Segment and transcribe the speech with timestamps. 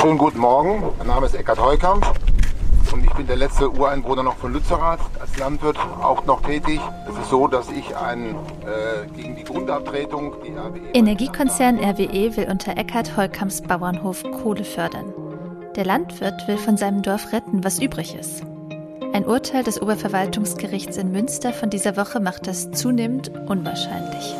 [0.00, 0.82] Schönen guten Morgen.
[0.96, 2.06] Mein Name ist Eckhard Heukamp
[2.90, 6.80] und ich bin der letzte Ureinwohner noch von Lützerath als Landwirt auch noch tätig.
[7.06, 12.48] Es ist so, dass ich ein, äh, gegen die Grundabtretung die RWE Energiekonzern RWE will
[12.50, 15.12] unter Eckhard Heukamps Bauernhof Kohle fördern.
[15.76, 18.42] Der Landwirt will von seinem Dorf retten, was übrig ist.
[19.12, 24.34] Ein Urteil des Oberverwaltungsgerichts in Münster von dieser Woche macht das zunehmend unwahrscheinlich.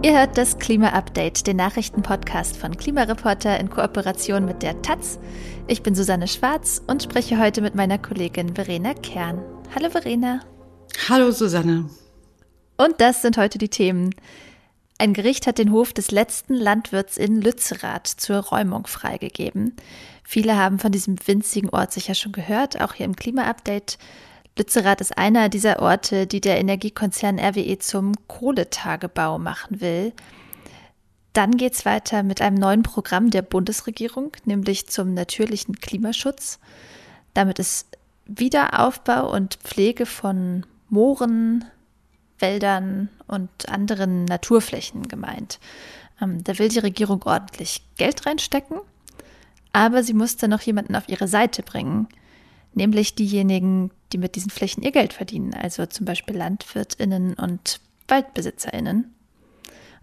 [0.00, 5.18] Ihr hört das Klima-Update, den Nachrichtenpodcast von Klimareporter in Kooperation mit der Taz.
[5.66, 9.42] Ich bin Susanne Schwarz und spreche heute mit meiner Kollegin Verena Kern.
[9.74, 10.42] Hallo Verena.
[11.08, 11.90] Hallo Susanne.
[12.76, 14.14] Und das sind heute die Themen.
[14.98, 19.74] Ein Gericht hat den Hof des letzten Landwirts in Lützerath zur Räumung freigegeben.
[20.22, 23.98] Viele haben von diesem winzigen Ort sicher schon gehört, auch hier im Klima-Update.
[24.58, 30.12] Lützerath ist einer dieser Orte, die der Energiekonzern RWE zum Kohletagebau machen will.
[31.32, 36.58] Dann geht es weiter mit einem neuen Programm der Bundesregierung, nämlich zum natürlichen Klimaschutz.
[37.34, 41.64] Damit ist Wiederaufbau und Pflege von Mooren,
[42.40, 45.60] Wäldern und anderen Naturflächen gemeint.
[46.20, 48.78] Ähm, da will die Regierung ordentlich Geld reinstecken,
[49.72, 52.08] aber sie muss dann noch jemanden auf ihre Seite bringen,
[52.74, 59.14] nämlich diejenigen, die mit diesen Flächen ihr Geld verdienen, also zum Beispiel Landwirtinnen und Waldbesitzerinnen.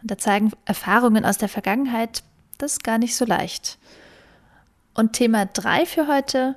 [0.01, 2.23] Und da zeigen Erfahrungen aus der Vergangenheit,
[2.57, 3.77] das ist gar nicht so leicht.
[4.93, 6.55] Und Thema 3 für heute,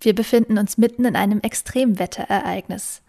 [0.00, 3.02] wir befinden uns mitten in einem Extremwetterereignis.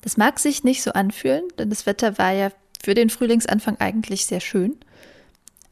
[0.00, 2.50] Das mag sich nicht so anfühlen, denn das Wetter war ja
[2.82, 4.76] für den Frühlingsanfang eigentlich sehr schön,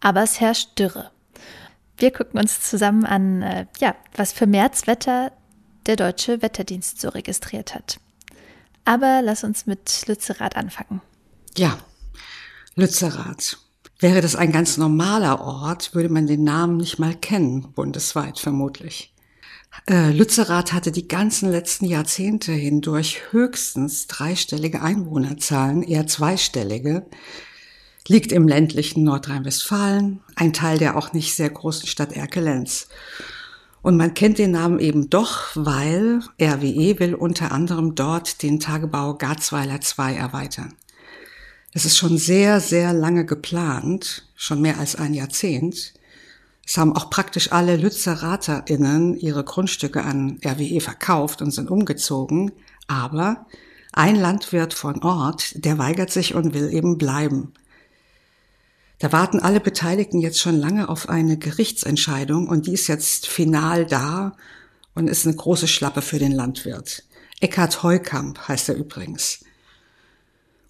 [0.00, 1.10] aber es herrscht Dürre.
[1.98, 5.32] Wir gucken uns zusammen an, äh, ja, was für Märzwetter
[5.86, 7.98] der Deutsche Wetterdienst so registriert hat.
[8.84, 11.00] Aber lass uns mit Lützerath anfangen.
[11.56, 11.78] Ja,
[12.74, 13.58] Lützerath.
[13.98, 19.12] Wäre das ein ganz normaler Ort, würde man den Namen nicht mal kennen, bundesweit vermutlich.
[19.88, 27.06] Äh, Lützerath hatte die ganzen letzten Jahrzehnte hindurch höchstens dreistellige Einwohnerzahlen, eher zweistellige,
[28.08, 32.88] liegt im ländlichen Nordrhein-Westfalen, ein Teil der auch nicht sehr großen Stadt Erkelenz.
[33.82, 39.14] Und man kennt den Namen eben doch, weil RWE will unter anderem dort den Tagebau
[39.14, 40.74] Garzweiler 2 erweitern.
[41.72, 45.94] Es ist schon sehr, sehr lange geplant, schon mehr als ein Jahrzehnt.
[46.64, 52.52] Es haben auch praktisch alle LützeraterInnen ihre Grundstücke an RWE verkauft und sind umgezogen.
[52.86, 53.46] Aber
[53.92, 57.52] ein Landwirt von Ort, der weigert sich und will eben bleiben.
[59.02, 63.84] Da warten alle Beteiligten jetzt schon lange auf eine Gerichtsentscheidung und die ist jetzt final
[63.84, 64.36] da
[64.94, 67.02] und ist eine große Schlappe für den Landwirt.
[67.40, 69.44] Eckhard Heukamp heißt er übrigens.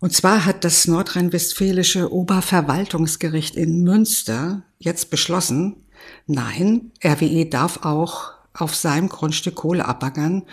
[0.01, 5.85] Und zwar hat das nordrhein-westfälische Oberverwaltungsgericht in Münster jetzt beschlossen,
[6.27, 10.45] nein, RWE darf auch auf seinem Grundstück Kohle abbaggern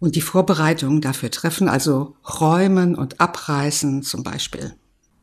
[0.00, 4.74] und die Vorbereitungen dafür treffen, also räumen und abreißen zum Beispiel.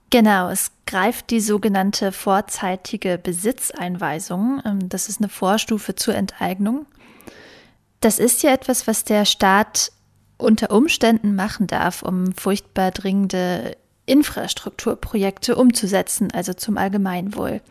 [0.10, 4.62] Genau, es greift die sogenannte vorzeitige Besitzeinweisung.
[4.66, 6.86] Ähm, das ist eine Vorstufe zur Enteignung.
[8.00, 9.92] Das ist ja etwas, was der Staat
[10.38, 13.76] unter Umständen machen darf, um furchtbar dringende
[14.06, 17.62] Infrastrukturprojekte umzusetzen, also zum Allgemeinwohl.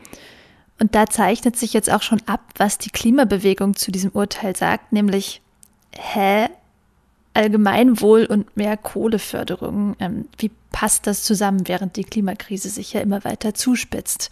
[0.78, 4.92] Und da zeichnet sich jetzt auch schon ab, was die Klimabewegung zu diesem Urteil sagt,
[4.92, 5.40] nämlich,
[5.92, 6.48] hä,
[7.36, 9.94] Allgemeinwohl und mehr Kohleförderung.
[10.00, 14.30] Ähm, wie passt das zusammen, während die Klimakrise sich ja immer weiter zuspitzt?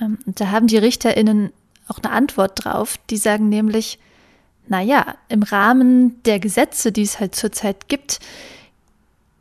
[0.00, 1.52] Ähm, da haben die RichterInnen
[1.88, 2.98] auch eine Antwort drauf.
[3.10, 3.98] Die sagen nämlich,
[4.66, 8.20] na ja, im Rahmen der Gesetze, die es halt zurzeit gibt,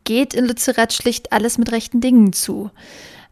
[0.03, 2.69] geht in Lützerath schlicht alles mit rechten Dingen zu.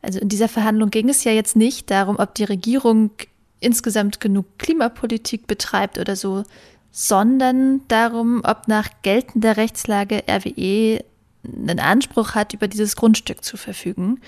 [0.01, 3.11] Also in dieser Verhandlung ging es ja jetzt nicht darum, ob die Regierung
[3.59, 6.43] insgesamt genug Klimapolitik betreibt oder so,
[6.91, 11.03] sondern darum, ob nach geltender Rechtslage RWE
[11.43, 14.21] einen Anspruch hat, über dieses Grundstück zu verfügen.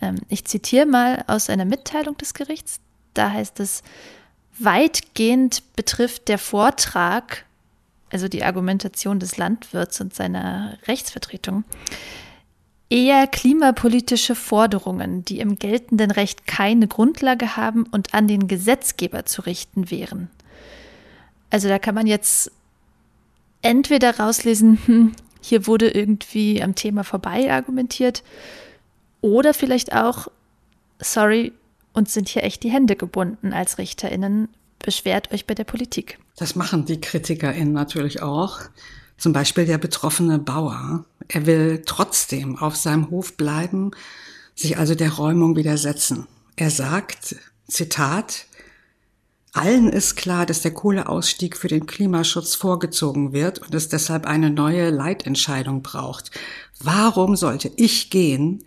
[0.00, 2.80] Ähm, ich zitiere mal aus einer Mitteilung des Gerichts.
[3.14, 3.82] Da heißt es,
[4.58, 7.44] weitgehend betrifft der Vortrag,
[8.10, 11.64] also die Argumentation des Landwirts und seiner Rechtsvertretung,
[12.90, 19.42] eher klimapolitische Forderungen, die im geltenden Recht keine Grundlage haben und an den Gesetzgeber zu
[19.42, 20.30] richten wären.
[21.50, 22.50] Also da kann man jetzt
[23.62, 28.22] entweder rauslesen, hm, hier wurde irgendwie am Thema vorbei argumentiert,
[29.20, 30.28] oder vielleicht auch,
[31.00, 31.52] sorry,
[31.92, 34.48] uns sind hier echt die Hände gebunden als RichterInnen,
[34.78, 36.18] beschwert euch bei der Politik.
[36.36, 38.60] Das machen die KritikerInnen natürlich auch.
[39.16, 41.04] Zum Beispiel der betroffene Bauer.
[41.26, 43.90] Er will trotzdem auf seinem Hof bleiben,
[44.54, 46.28] sich also der Räumung widersetzen.
[46.54, 47.34] Er sagt,
[47.66, 48.46] Zitat,
[49.58, 54.50] allen ist klar, dass der Kohleausstieg für den Klimaschutz vorgezogen wird und es deshalb eine
[54.50, 56.30] neue Leitentscheidung braucht.
[56.80, 58.64] Warum sollte ich gehen,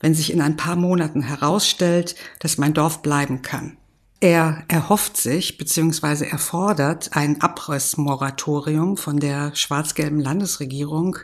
[0.00, 3.76] wenn sich in ein paar Monaten herausstellt, dass mein Dorf bleiben kann?
[4.20, 6.26] Er erhofft sich bzw.
[6.26, 11.18] erfordert ein Abrissmoratorium von der schwarz-gelben Landesregierung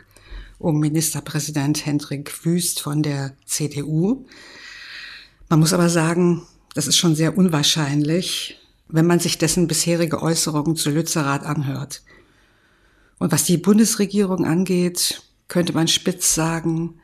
[0.59, 4.25] um Ministerpräsident Hendrik Wüst von der CDU.
[5.49, 6.43] Man muss aber sagen,
[6.75, 8.60] das ist schon sehr unwahrscheinlich,
[8.91, 12.03] wenn man sich dessen bisherige Äußerungen zu Lützerath anhört.
[13.19, 16.99] Und was die Bundesregierung angeht, könnte man spitz sagen,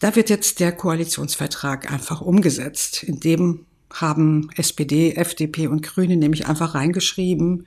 [0.00, 3.02] da wird jetzt der Koalitionsvertrag einfach umgesetzt.
[3.02, 7.66] In dem haben SPD, FDP und Grüne nämlich einfach reingeschrieben,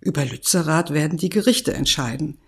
[0.00, 2.38] über Lützerath werden die Gerichte entscheiden.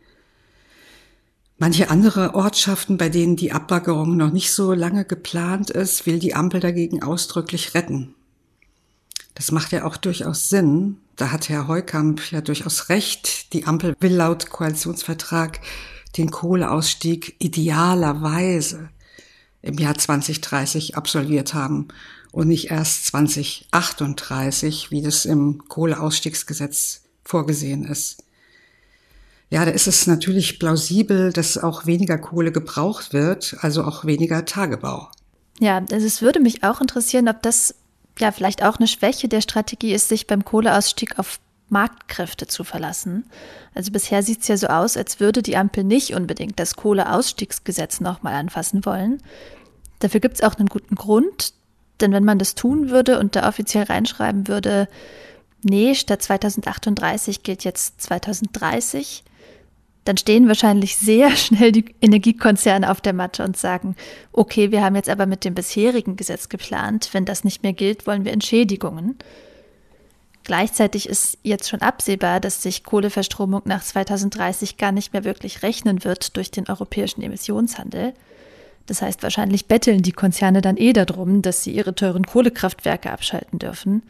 [1.58, 6.34] Manche andere Ortschaften, bei denen die Abbaggerung noch nicht so lange geplant ist, will die
[6.34, 8.14] Ampel dagegen ausdrücklich retten.
[9.34, 10.98] Das macht ja auch durchaus Sinn.
[11.16, 13.52] Da hat Herr Heukamp ja durchaus recht.
[13.52, 15.60] Die Ampel will laut Koalitionsvertrag
[16.16, 18.90] den Kohleausstieg idealerweise
[19.62, 21.88] im Jahr 2030 absolviert haben
[22.32, 28.24] und nicht erst 2038, wie das im Kohleausstiegsgesetz vorgesehen ist.
[29.50, 34.46] Ja, da ist es natürlich plausibel, dass auch weniger Kohle gebraucht wird, also auch weniger
[34.46, 35.10] Tagebau.
[35.60, 37.74] Ja, also es würde mich auch interessieren, ob das
[38.18, 43.24] ja vielleicht auch eine Schwäche der Strategie ist, sich beim Kohleausstieg auf Marktkräfte zu verlassen.
[43.74, 48.00] Also bisher sieht es ja so aus, als würde die Ampel nicht unbedingt das Kohleausstiegsgesetz
[48.00, 49.22] nochmal anfassen wollen.
[49.98, 51.54] Dafür gibt es auch einen guten Grund,
[52.00, 54.88] denn wenn man das tun würde und da offiziell reinschreiben würde,
[55.62, 59.24] nee, statt 2038 gilt jetzt 2030,
[60.04, 63.96] dann stehen wahrscheinlich sehr schnell die Energiekonzerne auf der Matte und sagen,
[64.32, 68.06] okay, wir haben jetzt aber mit dem bisherigen Gesetz geplant, wenn das nicht mehr gilt,
[68.06, 69.16] wollen wir Entschädigungen.
[70.44, 76.02] Gleichzeitig ist jetzt schon absehbar, dass sich Kohleverstromung nach 2030 gar nicht mehr wirklich rechnen
[76.02, 78.12] wird durch den europäischen Emissionshandel.
[78.86, 83.60] Das heißt, wahrscheinlich betteln die Konzerne dann eh darum, dass sie ihre teuren Kohlekraftwerke abschalten
[83.60, 84.02] dürfen.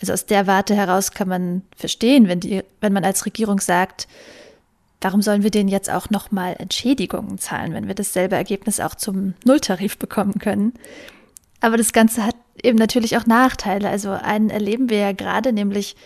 [0.00, 4.08] Also aus der Warte heraus kann man verstehen, wenn, die, wenn man als Regierung sagt,
[5.02, 9.34] Warum sollen wir denen jetzt auch nochmal Entschädigungen zahlen, wenn wir dasselbe Ergebnis auch zum
[9.44, 10.74] Nulltarif bekommen können?
[11.60, 13.88] Aber das Ganze hat eben natürlich auch Nachteile.
[13.88, 15.96] Also einen erleben wir ja gerade, nämlich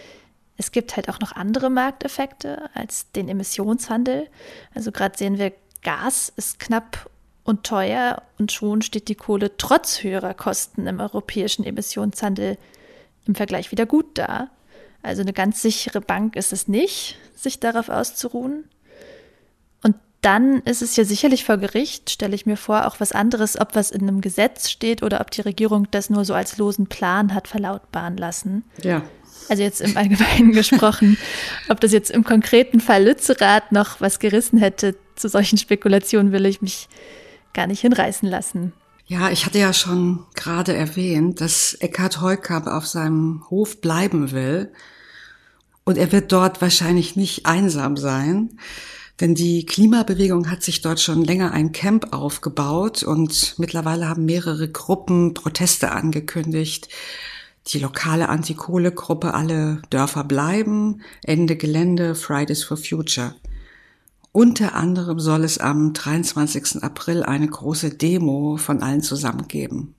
[0.56, 4.28] es gibt halt auch noch andere Markteffekte als den Emissionshandel.
[4.74, 5.52] Also gerade sehen wir,
[5.82, 7.10] Gas ist knapp
[7.44, 12.56] und teuer und schon steht die Kohle trotz höherer Kosten im europäischen Emissionshandel
[13.26, 14.48] im Vergleich wieder gut da.
[15.02, 18.64] Also eine ganz sichere Bank ist es nicht, sich darauf auszuruhen
[20.26, 23.76] dann ist es ja sicherlich vor Gericht, stelle ich mir vor, auch was anderes, ob
[23.76, 27.32] was in einem Gesetz steht oder ob die Regierung das nur so als losen Plan
[27.32, 28.64] hat verlautbaren lassen.
[28.82, 29.02] Ja.
[29.48, 31.16] Also jetzt im Allgemeinen gesprochen,
[31.68, 36.46] ob das jetzt im konkreten Fall Lützerath noch was gerissen hätte, zu solchen Spekulationen will
[36.46, 36.88] ich mich
[37.54, 38.72] gar nicht hinreißen lassen.
[39.06, 44.72] Ja, ich hatte ja schon gerade erwähnt, dass Eckhard Heukamp auf seinem Hof bleiben will.
[45.84, 48.58] Und er wird dort wahrscheinlich nicht einsam sein.
[49.20, 54.68] Denn die Klimabewegung hat sich dort schon länger ein Camp aufgebaut und mittlerweile haben mehrere
[54.68, 56.88] Gruppen Proteste angekündigt.
[57.68, 63.34] Die lokale Anti-Kohle-Gruppe Alle Dörfer bleiben, Ende Gelände, Fridays for Future.
[64.32, 66.82] Unter anderem soll es am 23.
[66.82, 69.94] April eine große Demo von allen zusammen geben.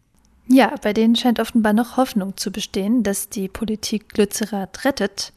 [0.48, 5.34] Ja, bei denen scheint offenbar noch Hoffnung zu bestehen, dass die Politik Lützerath rettet.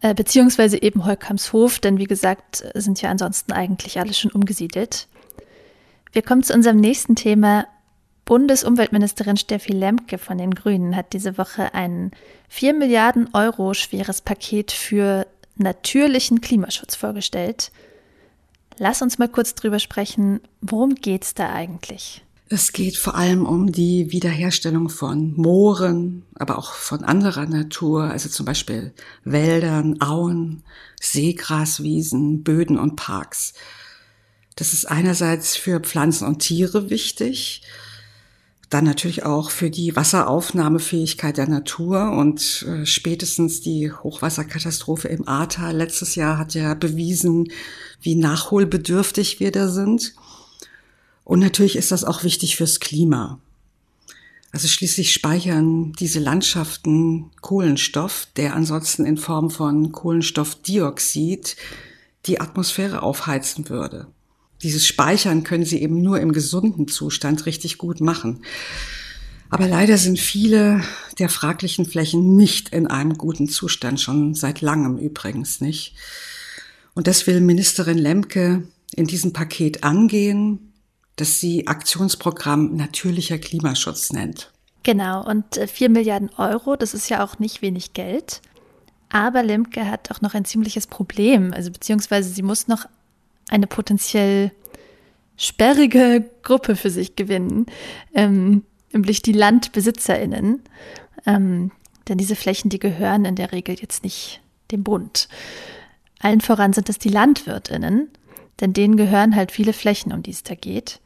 [0.00, 5.08] Äh, beziehungsweise eben Holkamshof, denn wie gesagt, sind ja ansonsten eigentlich alle schon umgesiedelt.
[6.12, 7.66] Wir kommen zu unserem nächsten Thema.
[8.24, 12.10] Bundesumweltministerin Steffi Lemke von den Grünen hat diese Woche ein
[12.48, 15.26] 4 Milliarden Euro schweres Paket für
[15.56, 17.70] natürlichen Klimaschutz vorgestellt.
[18.78, 22.25] Lass uns mal kurz drüber sprechen, worum geht's da eigentlich?
[22.48, 28.28] Es geht vor allem um die Wiederherstellung von Mooren, aber auch von anderer Natur, also
[28.28, 28.92] zum Beispiel
[29.24, 30.62] Wäldern, Auen,
[31.00, 33.54] Seegraswiesen, Böden und Parks.
[34.54, 37.62] Das ist einerseits für Pflanzen und Tiere wichtig,
[38.70, 45.76] dann natürlich auch für die Wasseraufnahmefähigkeit der Natur und äh, spätestens die Hochwasserkatastrophe im Ahrtal
[45.76, 47.48] letztes Jahr hat ja bewiesen,
[48.00, 50.14] wie nachholbedürftig wir da sind.
[51.26, 53.40] Und natürlich ist das auch wichtig fürs Klima.
[54.52, 61.56] Also schließlich speichern diese Landschaften Kohlenstoff, der ansonsten in Form von Kohlenstoffdioxid
[62.26, 64.06] die Atmosphäre aufheizen würde.
[64.62, 68.44] Dieses Speichern können sie eben nur im gesunden Zustand richtig gut machen.
[69.50, 70.80] Aber leider sind viele
[71.18, 75.96] der fraglichen Flächen nicht in einem guten Zustand, schon seit langem übrigens nicht.
[76.94, 78.62] Und das will Ministerin Lemke
[78.94, 80.65] in diesem Paket angehen,
[81.16, 84.52] das sie Aktionsprogramm natürlicher Klimaschutz nennt.
[84.82, 88.40] Genau, und 4 äh, Milliarden Euro, das ist ja auch nicht wenig Geld.
[89.08, 92.86] Aber Lemke hat auch noch ein ziemliches Problem, also beziehungsweise sie muss noch
[93.48, 94.52] eine potenziell
[95.36, 97.66] sperrige Gruppe für sich gewinnen,
[98.14, 100.62] ähm, nämlich die LandbesitzerInnen.
[101.24, 101.72] Ähm,
[102.08, 105.28] denn diese Flächen, die gehören in der Regel jetzt nicht dem Bund.
[106.20, 108.08] Allen voran sind es die LandwirtInnen,
[108.60, 111.00] denn denen gehören halt viele Flächen, um die es da geht.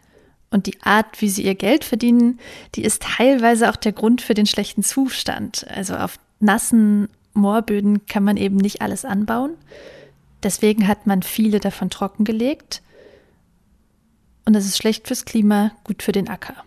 [0.50, 2.40] Und die Art, wie sie ihr Geld verdienen,
[2.74, 5.66] die ist teilweise auch der Grund für den schlechten Zustand.
[5.68, 9.52] Also auf nassen Moorböden kann man eben nicht alles anbauen.
[10.42, 12.82] Deswegen hat man viele davon trockengelegt.
[14.44, 16.64] Und das ist schlecht fürs Klima, gut für den Acker.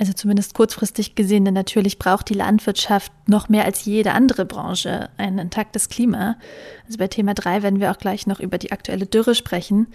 [0.00, 5.10] Also zumindest kurzfristig gesehen, denn natürlich braucht die Landwirtschaft noch mehr als jede andere Branche
[5.18, 6.38] ein intaktes Klima.
[6.86, 9.88] Also bei Thema 3 werden wir auch gleich noch über die aktuelle Dürre sprechen.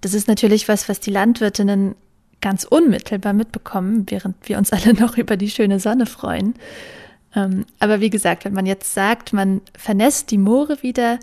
[0.00, 1.94] Das ist natürlich was, was die Landwirtinnen
[2.40, 6.54] ganz unmittelbar mitbekommen, während wir uns alle noch über die schöne Sonne freuen.
[7.36, 11.18] Ähm, aber wie gesagt, wenn man jetzt sagt, man vernässt die Moore wieder,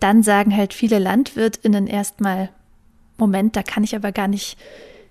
[0.00, 2.48] dann sagen halt viele Landwirtinnen erstmal,
[3.18, 4.56] Moment, da kann ich aber gar nicht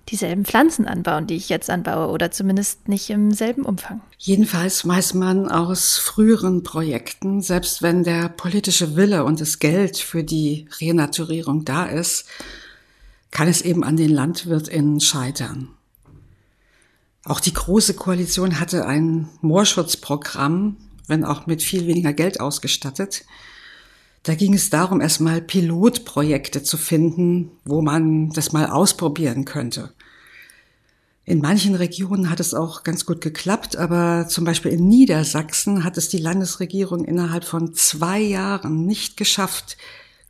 [0.09, 4.01] dieselben Pflanzen anbauen, die ich jetzt anbaue, oder zumindest nicht im selben Umfang.
[4.17, 10.23] Jedenfalls weiß man aus früheren Projekten, selbst wenn der politische Wille und das Geld für
[10.23, 12.25] die Renaturierung da ist,
[13.31, 15.69] kann es eben an den LandwirtInnen scheitern.
[17.25, 23.25] Auch die Große Koalition hatte ein Moorschutzprogramm, wenn auch mit viel weniger Geld ausgestattet.
[24.23, 29.93] Da ging es darum, erstmal Pilotprojekte zu finden, wo man das mal ausprobieren könnte.
[31.25, 35.97] In manchen Regionen hat es auch ganz gut geklappt, aber zum Beispiel in Niedersachsen hat
[35.97, 39.77] es die Landesregierung innerhalb von zwei Jahren nicht geschafft,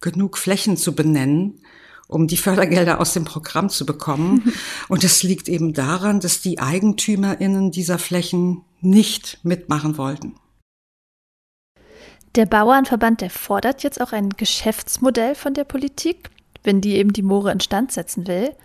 [0.02, 1.62] genug Flächen zu benennen,
[2.08, 4.54] um die Fördergelder aus dem Programm zu bekommen.
[4.88, 10.36] Und das liegt eben daran, dass die Eigentümerinnen dieser Flächen nicht mitmachen wollten.
[12.36, 16.32] Der Bauernverband, der fordert jetzt auch ein Geschäftsmodell von der Politik,
[16.64, 18.56] wenn die eben die Moore instand setzen will.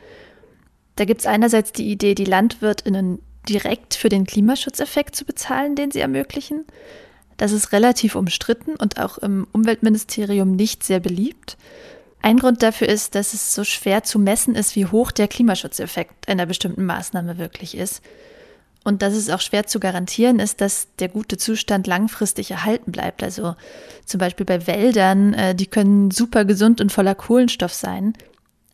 [0.97, 5.91] Da gibt es einerseits die Idee, die LandwirtInnen direkt für den Klimaschutzeffekt zu bezahlen, den
[5.91, 6.65] sie ermöglichen.
[7.37, 11.57] Das ist relativ umstritten und auch im Umweltministerium nicht sehr beliebt.
[12.21, 16.29] Ein Grund dafür ist, dass es so schwer zu messen ist, wie hoch der Klimaschutzeffekt
[16.29, 18.03] einer bestimmten Maßnahme wirklich ist.
[18.89, 23.23] Und dass es auch schwer zu garantieren ist, dass der gute Zustand langfristig erhalten bleibt.
[23.23, 23.55] Also
[24.07, 28.15] zum Beispiel bei Wäldern, äh, die können super gesund und voller Kohlenstoff sein.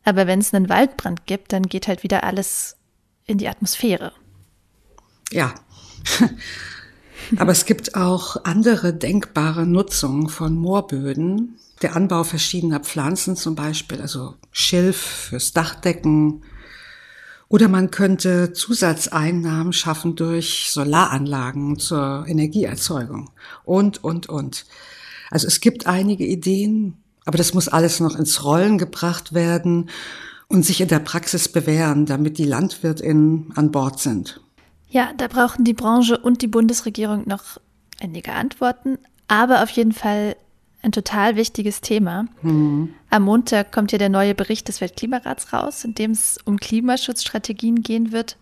[0.05, 2.77] Aber wenn es einen Waldbrand gibt, dann geht halt wieder alles
[3.27, 4.13] in die Atmosphäre.
[5.33, 5.53] Ja.
[7.37, 11.59] Aber es gibt auch andere denkbare Nutzungen von Moorböden.
[11.83, 16.45] Der Anbau verschiedener Pflanzen zum Beispiel, also Schilf fürs Dachdecken,
[17.49, 23.31] oder man könnte Zusatzeinnahmen schaffen durch Solaranlagen zur Energieerzeugung
[23.65, 24.67] und, und, und.
[25.31, 29.91] Also es gibt einige Ideen, aber das muss alles noch ins Rollen gebracht werden
[30.49, 34.41] und sich in der Praxis bewähren, damit die LandwirtInnen an Bord sind.
[34.91, 37.61] Ja, da brauchen die Branche und die Bundesregierung noch
[38.01, 38.99] einige Antworten,
[39.29, 40.37] aber auf jeden Fall
[40.85, 42.27] ein total wichtiges Thema.
[42.43, 42.95] Mhm.
[43.11, 47.83] Am Montag kommt ja der neue Bericht des Weltklimarats raus, in dem es um Klimaschutzstrategien
[47.83, 48.37] gehen wird.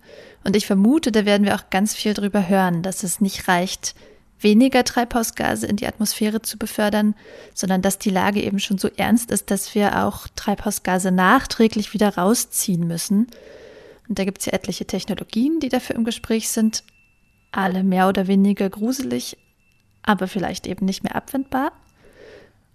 [0.44, 3.94] Und ich vermute, da werden wir auch ganz viel drüber hören, dass es nicht reicht,
[4.40, 7.14] weniger Treibhausgase in die Atmosphäre zu befördern,
[7.54, 12.16] sondern dass die Lage eben schon so ernst ist, dass wir auch Treibhausgase nachträglich wieder
[12.16, 13.28] rausziehen müssen.
[14.08, 16.82] Und da gibt es ja etliche Technologien, die dafür im Gespräch sind.
[17.52, 19.37] Alle mehr oder weniger gruselig,
[20.02, 21.70] aber vielleicht eben nicht mehr abwendbar.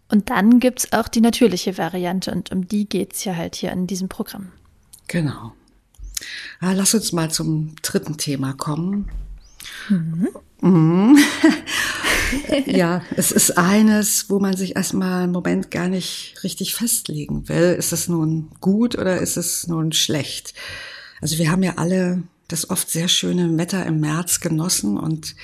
[0.10, 3.56] Und dann gibt es auch die natürliche Variante und um die geht es ja halt
[3.56, 4.52] hier in diesem Programm.
[5.08, 5.54] Genau.
[6.62, 9.10] Ja, ah, lass uns mal zum dritten Thema kommen.
[9.90, 10.30] Mhm.
[10.62, 11.18] Mhm.
[12.66, 17.76] ja, es ist eines, wo man sich erstmal im Moment gar nicht richtig festlegen will.
[17.78, 20.54] Ist es nun gut oder ist es nun schlecht?
[21.22, 25.36] Also wir haben ja alle das oft sehr schöne Wetter im März genossen und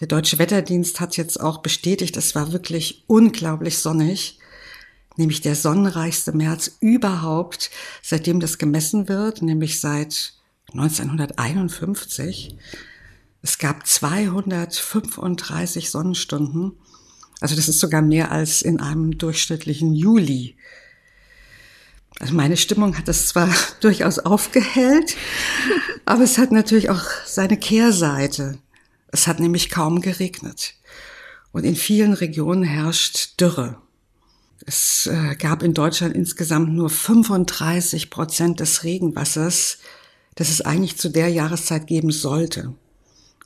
[0.00, 4.38] der Deutsche Wetterdienst hat jetzt auch bestätigt, es war wirklich unglaublich sonnig,
[5.16, 7.70] nämlich der sonnenreichste März überhaupt,
[8.02, 10.32] seitdem das gemessen wird, nämlich seit
[10.72, 12.56] 1951.
[13.42, 16.72] Es gab 235 Sonnenstunden.
[17.40, 20.56] Also das ist sogar mehr als in einem durchschnittlichen Juli
[22.18, 25.16] Also meine Stimmung hat es zwar durchaus aufgehellt,
[26.06, 28.58] aber es hat natürlich auch seine Kehrseite.
[29.12, 30.74] Es hat nämlich kaum geregnet.
[31.52, 33.78] Und in vielen Regionen herrscht Dürre.
[34.66, 39.78] Es äh, gab in Deutschland insgesamt nur 35 Prozent des Regenwassers,
[40.34, 42.74] das es eigentlich zu der Jahreszeit geben sollte.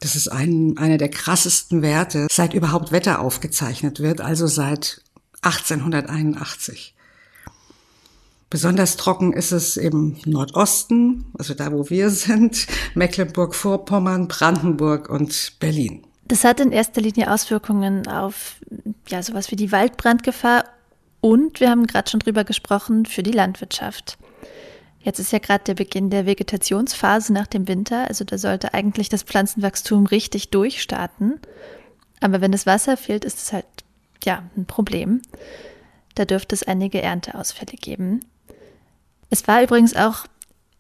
[0.00, 5.02] Das ist ein, einer der krassesten Werte, seit überhaupt Wetter aufgezeichnet wird, also seit
[5.42, 6.94] 1881.
[8.50, 16.06] Besonders trocken ist es im Nordosten, also da, wo wir sind, Mecklenburg-Vorpommern, Brandenburg und Berlin.
[16.26, 18.56] Das hat in erster Linie Auswirkungen auf
[19.08, 20.64] ja, sowas wie die Waldbrandgefahr
[21.20, 24.18] und wir haben gerade schon drüber gesprochen für die Landwirtschaft.
[25.00, 29.10] Jetzt ist ja gerade der Beginn der Vegetationsphase nach dem Winter, also da sollte eigentlich
[29.10, 31.40] das Pflanzenwachstum richtig durchstarten.
[32.20, 33.66] Aber wenn das Wasser fehlt, ist es halt
[34.24, 35.20] ja ein Problem.
[36.14, 38.20] Da dürfte es einige Ernteausfälle geben.
[39.34, 40.26] Es war übrigens auch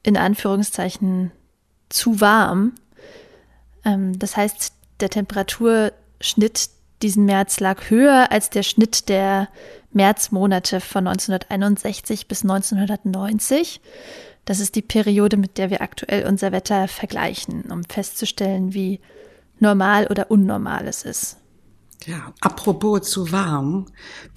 [0.04, 1.32] in Anführungszeichen
[1.88, 2.74] zu warm.
[3.84, 6.70] Ähm, das heißt, der Temperaturschnitt
[7.02, 9.48] diesen März lag höher als der Schnitt der
[9.92, 13.80] Märzmonate von 1961 bis 1990.
[14.44, 19.00] Das ist die Periode, mit der wir aktuell unser Wetter vergleichen, um festzustellen, wie
[19.58, 21.38] normal oder unnormal es ist.
[22.06, 23.86] Ja, apropos zu warm.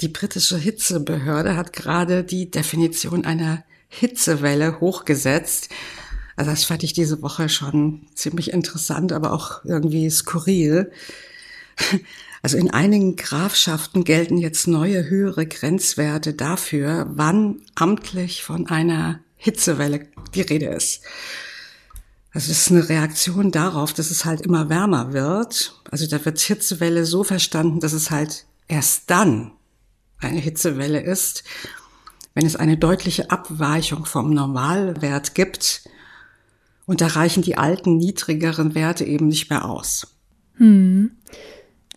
[0.01, 5.69] Die britische Hitzebehörde hat gerade die Definition einer Hitzewelle hochgesetzt.
[6.35, 10.91] Also das fand ich diese Woche schon ziemlich interessant, aber auch irgendwie skurril.
[12.41, 20.07] Also in einigen Grafschaften gelten jetzt neue höhere Grenzwerte dafür, wann amtlich von einer Hitzewelle
[20.33, 21.01] die Rede ist.
[22.31, 25.81] Also es ist eine Reaktion darauf, dass es halt immer wärmer wird.
[25.89, 29.51] Also da wird Hitzewelle so verstanden, dass es halt erst dann
[30.19, 31.43] eine Hitzewelle ist,
[32.37, 35.89] wenn es eine deutliche Abweichung vom Normalwert gibt.
[36.85, 40.15] Und da reichen die alten, niedrigeren Werte eben nicht mehr aus.
[40.57, 41.09] Hm.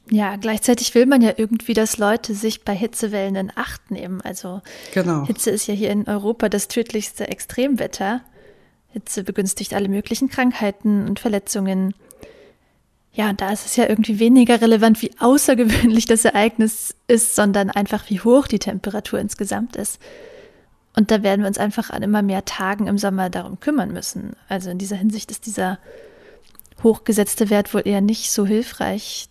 [0.08, 4.22] Ja, gleichzeitig will man ja irgendwie, dass Leute sich bei Hitzewellen in Acht nehmen.
[4.22, 4.62] Also
[4.94, 5.26] genau.
[5.26, 8.22] Hitze ist ja hier in Europa das tödlichste Extremwetter.
[8.88, 11.92] Hitze begünstigt alle möglichen Krankheiten und Verletzungen.
[13.12, 17.68] Ja, und da ist es ja irgendwie weniger relevant, wie außergewöhnlich das Ereignis ist, sondern
[17.68, 20.00] einfach, wie hoch die Temperatur insgesamt ist.
[20.96, 24.34] Und da werden wir uns einfach an immer mehr Tagen im Sommer darum kümmern müssen.
[24.48, 25.78] Also in dieser Hinsicht ist dieser
[26.82, 29.28] hochgesetzte Wert wohl eher nicht so hilfreich,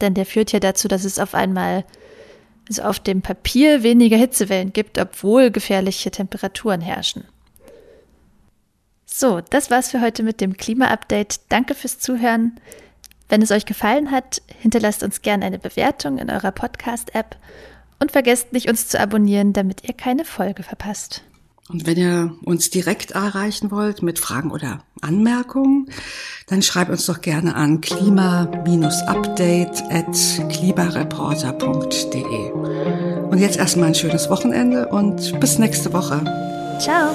[0.00, 1.84] denn der führt ja dazu, dass es auf einmal
[2.68, 7.24] also auf dem Papier weniger Hitzewellen gibt, obwohl gefährliche Temperaturen herrschen.
[9.04, 11.40] So, das war's für heute mit dem Klima-Update.
[11.50, 12.58] Danke fürs Zuhören.
[13.28, 17.36] Wenn es euch gefallen hat, hinterlasst uns gerne eine Bewertung in eurer Podcast-App
[18.00, 21.22] und vergesst nicht, uns zu abonnieren, damit ihr keine Folge verpasst.
[21.70, 25.88] Und wenn ihr uns direkt erreichen wollt mit Fragen oder Anmerkungen,
[26.46, 30.14] dann schreibt uns doch gerne an klima-update at
[30.50, 32.50] klimareporter.de.
[33.30, 36.22] Und jetzt erstmal ein schönes Wochenende und bis nächste Woche.
[36.78, 37.14] Ciao.